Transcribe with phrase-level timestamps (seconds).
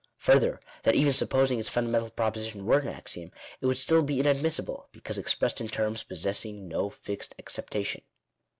[0.17, 4.89] Further, that even supposing its fundamental proposition were an axiom, it would still be inadmissible,
[4.91, 8.01] because expressed in terms possessing no fixed acceptation.